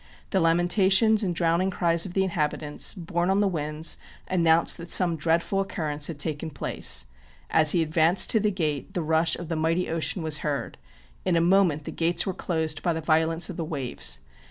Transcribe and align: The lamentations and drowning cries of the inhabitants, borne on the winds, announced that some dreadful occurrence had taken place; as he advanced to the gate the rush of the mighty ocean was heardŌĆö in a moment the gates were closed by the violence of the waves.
The 0.31 0.39
lamentations 0.39 1.21
and 1.21 1.35
drowning 1.35 1.69
cries 1.69 2.07
of 2.07 2.15
the 2.15 2.23
inhabitants, 2.23 2.95
borne 2.95 3.29
on 3.29 3.39
the 3.39 3.47
winds, 3.47 3.99
announced 4.27 4.79
that 4.79 4.89
some 4.89 5.15
dreadful 5.15 5.59
occurrence 5.59 6.07
had 6.07 6.17
taken 6.17 6.49
place; 6.49 7.05
as 7.51 7.73
he 7.73 7.83
advanced 7.83 8.31
to 8.31 8.39
the 8.39 8.49
gate 8.49 8.95
the 8.95 9.03
rush 9.03 9.35
of 9.35 9.47
the 9.47 9.55
mighty 9.55 9.91
ocean 9.91 10.23
was 10.23 10.39
heardŌĆö 10.39 10.73
in 11.25 11.35
a 11.35 11.39
moment 11.41 11.83
the 11.83 11.91
gates 11.91 12.25
were 12.25 12.33
closed 12.33 12.81
by 12.81 12.93
the 12.93 12.99
violence 13.01 13.47
of 13.51 13.57
the 13.57 13.63
waves. 13.63 14.17